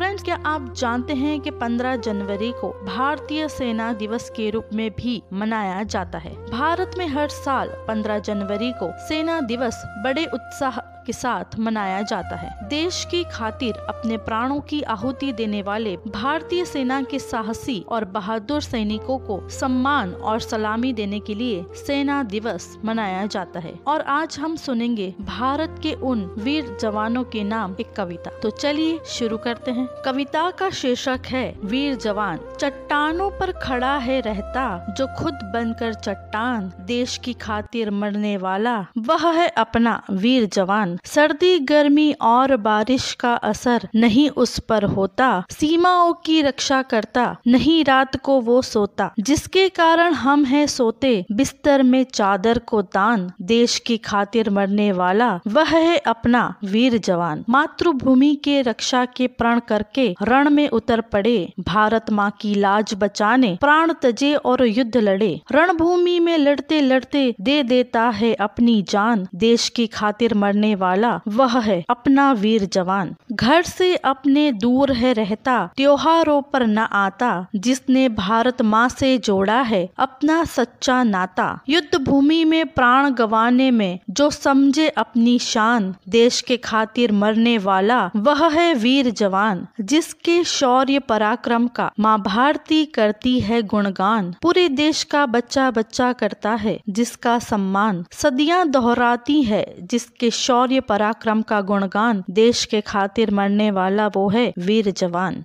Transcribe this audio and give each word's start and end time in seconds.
Friends, 0.00 0.22
क्या 0.22 0.38
आप 0.46 0.74
जानते 0.76 1.14
हैं 1.14 1.40
कि 1.40 1.50
15 1.50 1.96
जनवरी 1.96 2.52
को 2.52 2.68
भारतीय 2.86 3.48
सेना 3.48 3.92
दिवस 3.92 4.30
के 4.30 4.50
रूप 4.50 4.68
में 4.72 4.90
भी 4.90 5.22
मनाया 5.32 5.82
जाता 5.82 6.18
है? 6.18 6.34
भारत 6.50 6.90
में 6.98 7.06
हर 7.06 7.28
साल 7.28 7.68
15 7.88 8.18
जनवरी 8.18 8.72
को 8.72 9.08
सेना 9.08 9.40
दिवस 9.40 9.82
बड़े 10.04 10.26
उत्साह 10.26 10.78
के 11.06 11.12
साथ 11.12 11.58
मनाया 11.58 12.02
जाता 12.02 12.36
है। 12.36 12.68
देश 12.68 13.04
की 13.10 13.24
खातिर 13.24 13.74
अपने 13.88 14.16
प्राणों 14.16 14.60
की 14.60 14.82
आहुति 14.82 15.32
देने 15.32 15.62
वाले 15.62 15.96
भारतीय 15.96 16.64
सेना 16.64 17.02
के 17.02 17.18
साहसी 17.18 17.84
और 17.88 18.04
बहादुर 18.04 18.60
सैनिकों 18.60 19.18
को 19.18 19.48
सम्मान 19.48 20.12
और 20.12 20.40
सलामी 20.40 20.92
देने 20.92 21.20
के 21.20 21.34
लिए 21.34 21.64
सेना 21.86 22.22
दिवस 22.22 22.78
मनाया 22.84 23.26
जाता 23.26 23.60
है। 23.60 23.74
और 23.86 24.00
आज 24.00 24.38
हम 24.38 24.56
सुनेंगे 24.56 25.14
भारत 25.20 25.80
के 25.82 25.92
उन 25.92 26.24
वीर 26.38 26.76
जवानों 26.80 27.24
के 27.24 27.44
नाम 27.44 27.76
एक 27.80 27.92
कविता। 27.92 28.30
तो 28.42 28.50
चलिए 28.50 28.98
शुरू 29.06 29.38
करते 29.38 29.70
हैं। 29.70 29.88
कविता 30.04 30.50
का 30.50 30.70
शीर्षक 30.70 31.20
है, 31.26 31.54
वीर 31.64 31.96
जवान 31.96 32.38
चट्टानों 32.60 33.30
पर 33.30 33.52
खड़ा 33.52 33.96
है 33.96 34.20
रहता, 34.20 34.94
जो 34.98 35.06
खुद 35.18 35.34
बनकर 35.34 35.94
चट्टान, 35.94 36.72
देश 36.80 37.16
की 37.16 37.32
खातिर 37.32 37.90
मरने 37.90 38.36
वाला। 38.36 38.86
वह 38.98 39.30
है 39.32 39.48
अपना 39.48 40.02
वीर 40.10 40.46
जवान। 40.46 40.98
सर्दी, 41.04 41.58
गर्मी 41.58 42.12
और 42.12 42.56
बारिश 42.56 43.14
का 43.14 43.34
असर 43.34 43.88
नहीं 43.96 44.30
उस 44.30 44.58
पर 44.58 44.84
होता। 44.84 45.44
सीमाओं 45.50 46.12
की 46.12 46.42
रक्षा 46.42 46.82
करता, 46.82 47.36
नहीं 47.46 47.84
रात 47.84 48.16
को 48.16 48.40
वो 48.40 48.62
सोता। 48.62 49.12
जिसके 49.20 49.68
कारण 49.68 50.12
हम 50.12 50.44
हैं 50.44 50.66
सोते, 50.66 51.24
बिस्तर 51.32 51.82
में 51.82 52.06
चादर 52.14 52.58
को 52.58 52.82
दान, 52.82 53.32
देश 53.42 53.78
की 53.78 53.96
खातिर 53.96 54.50
मरने 54.50 54.92
वाला। 54.92 55.40
वह 55.46 55.68
है 55.68 55.96
अपना 55.96 56.54
वीर 56.64 56.98
जवान। 56.98 57.44
मातृभूमि 57.48 58.34
के 58.34 58.62
रक्षा 58.62 59.04
के 59.04 59.26
प्रण 59.26 59.60
करके 59.68 60.14
रण 60.22 60.50
में 60.50 60.68
उतर 60.68 61.00
पड़े। 61.00 61.52
भारत 61.60 62.10
माँ 62.10 62.30
की 62.30 62.49
लाज 62.54 62.94
बचाने, 62.98 63.56
प्राण 63.60 63.92
तजे 64.02 64.34
और 64.34 64.66
युद्ध 64.66 64.96
लड़े। 64.96 65.40
रणभूमि 65.52 66.18
में 66.20 66.38
लड़ते 66.38 66.80
लड़ते 66.80 67.34
दे 67.40 67.62
देता 67.62 68.02
है 68.02 68.34
अपनी 68.34 68.82
जान। 68.82 69.26
देश 69.34 69.68
की 69.68 69.86
खातिर 69.86 70.34
मरने 70.34 70.74
वाला 70.74 71.20
वह 71.28 71.58
है 71.60 71.84
अपना 71.90 72.32
वीर 72.32 72.64
जवान। 72.64 73.14
घर 73.32 73.62
से 73.62 73.96
अपने 73.96 74.52
दूर 74.52 74.92
है 74.92 75.12
रहता, 75.12 75.70
त्योहारों 75.76 76.42
पर 76.42 76.66
न 76.66 76.78
आता। 76.78 77.46
जिसने 77.56 78.08
भारत 78.08 78.62
माँ 78.62 78.88
से 78.88 79.18
जोड़ा 79.18 79.60
है, 79.60 79.90
अपना 79.98 80.44
सच्चा 80.44 81.02
नाता। 81.02 81.60
युद्ध 81.68 81.98
भूमि 81.98 82.44
में 82.44 82.66
प्राण 82.66 83.10
गवाने 83.10 83.70
में, 83.70 83.98
जो 84.10 84.30
समझे 84.30 84.88
अपनी 84.88 85.38
शान। 85.38 85.94
देश 86.08 86.40
के 86.40 86.56
खातिर 86.56 87.12
मरने 87.12 87.58
वाला, 87.58 88.10
वह 88.16 88.48
है 88.48 88.74
वीर 88.74 89.10
जवान। 89.10 89.66
जिसके 89.80 90.44
शौर्य 90.44 90.98
पराक्रम 90.98 91.68
का, 91.68 91.92
माँ 92.00 92.22
भारती 92.22 92.84
करती 92.84 93.40
है 93.40 93.62
गुणगान। 93.62 94.34
पूरे 94.42 94.68
देश 94.68 95.02
का 95.02 95.26
बच्चा 95.26 95.70
बच्चा 95.70 96.12
करता 96.12 96.50
है, 96.50 96.80
जिसका 96.88 97.38
सम्मान। 97.38 98.04
सदियाँ 98.12 98.68
दोहराती 98.68 99.42
है, 99.42 99.74
जिसके 99.80 100.30
शौर्य 100.30 100.80
पराक्रम 100.80 101.42
का 101.42 101.60
गुणगान। 101.60 102.24
देश 102.30 102.64
के 102.64 102.80
खातिर 103.20 103.34
मरने 103.34 103.70
वाला 103.70 104.06
वो 104.08 104.28
है 104.30 104.52
वीर 104.58 104.90
जवान। 104.90 105.42